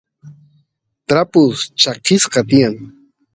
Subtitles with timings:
[1.07, 2.75] trapus chakisqa tiyan